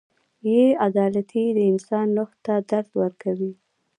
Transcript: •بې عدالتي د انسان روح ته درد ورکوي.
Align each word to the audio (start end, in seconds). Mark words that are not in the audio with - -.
•بې 0.43 0.59
عدالتي 0.87 1.43
د 1.55 1.59
انسان 1.71 2.07
روح 2.17 2.31
ته 2.45 2.53
درد 2.69 2.89
ورکوي. 3.01 3.53